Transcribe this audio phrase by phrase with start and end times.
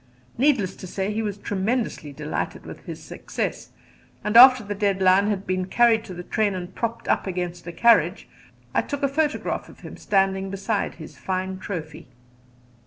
[0.35, 3.69] Needless to say he was tremendously delighted with his success,
[4.23, 7.67] and after the dead lion had been carried to the train and propped up against
[7.67, 8.27] a carriage,
[8.73, 12.07] I took a photograph of him standing beside his fine trophy.